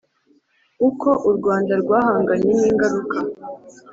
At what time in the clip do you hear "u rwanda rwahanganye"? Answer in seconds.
1.29-2.51